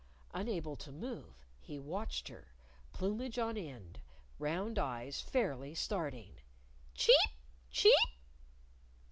[0.33, 2.47] Unable to move, he watched her,
[2.91, 3.99] plumage on end,
[4.39, 6.37] round eyes fairly starting.
[6.95, 7.29] "_Cheep!
[7.69, 8.09] Cheep!